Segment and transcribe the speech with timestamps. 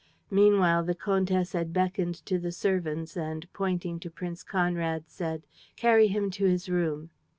[0.31, 5.43] Meanwhile the Countess had beckoned to the servants and, pointing to Prince Conrad, said:
[5.75, 7.11] "Carry him to his room."